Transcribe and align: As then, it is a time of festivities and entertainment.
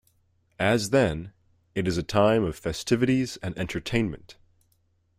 As 0.57 0.89
then, 0.89 1.31
it 1.75 1.87
is 1.87 1.95
a 1.95 2.01
time 2.01 2.43
of 2.43 2.57
festivities 2.57 3.37
and 3.43 3.55
entertainment. 3.55 4.35